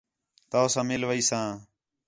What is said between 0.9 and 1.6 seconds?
ویساں